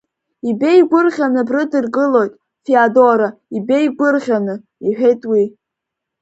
Ибеигәырӷьаны 0.49 1.41
брыдыркылоит, 1.47 2.33
Феодора, 2.65 3.29
ибеигәырӷьаны,— 3.55 4.55
иҳәеит 4.87 5.21
уи. 5.31 5.43